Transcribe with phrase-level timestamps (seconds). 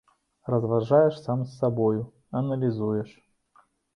[0.51, 2.01] Разважаеш сам з сабою,
[2.41, 3.09] аналізуеш.